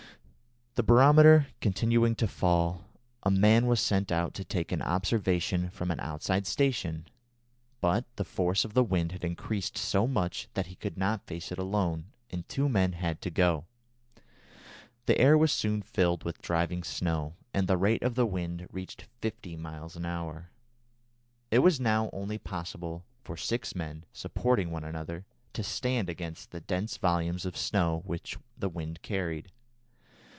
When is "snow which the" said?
27.57-28.69